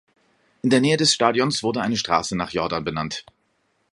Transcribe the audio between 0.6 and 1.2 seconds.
In der Nähe des